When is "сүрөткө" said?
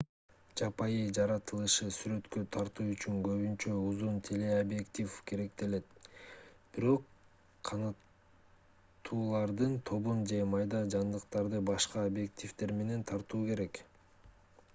1.97-2.41